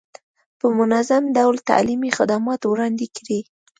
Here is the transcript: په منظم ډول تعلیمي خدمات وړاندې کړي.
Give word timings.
په 0.59 0.67
منظم 0.77 1.23
ډول 1.37 1.55
تعلیمي 1.69 2.11
خدمات 2.17 2.61
وړاندې 2.65 3.07
کړي. 3.17 3.39